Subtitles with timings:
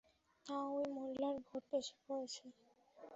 [0.45, 2.43] না, ওই মহল্লার ভোট এসে পড়েছে।